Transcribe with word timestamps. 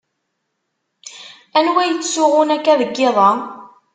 Anwa 1.57 1.83
yettsuɣun 1.85 2.53
akka 2.55 2.73
deg 2.81 2.95
iḍ-a? 3.07 3.31